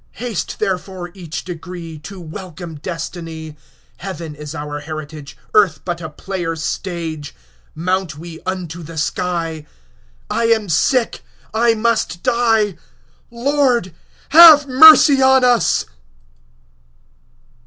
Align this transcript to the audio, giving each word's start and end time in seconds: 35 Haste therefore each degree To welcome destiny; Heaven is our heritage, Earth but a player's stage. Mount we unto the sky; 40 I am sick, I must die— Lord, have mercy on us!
35 0.13 0.27
Haste 0.27 0.55
therefore 0.59 1.11
each 1.13 1.43
degree 1.43 1.99
To 1.99 2.19
welcome 2.19 2.73
destiny; 2.77 3.55
Heaven 3.97 4.33
is 4.33 4.55
our 4.55 4.79
heritage, 4.79 5.37
Earth 5.53 5.81
but 5.85 6.01
a 6.01 6.09
player's 6.09 6.63
stage. 6.63 7.35
Mount 7.75 8.17
we 8.17 8.39
unto 8.43 8.81
the 8.81 8.97
sky; 8.97 9.63
40 10.27 10.27
I 10.31 10.43
am 10.53 10.69
sick, 10.69 11.21
I 11.53 11.75
must 11.75 12.23
die— 12.23 12.77
Lord, 13.29 13.93
have 14.29 14.67
mercy 14.67 15.21
on 15.21 15.43
us! 15.43 15.85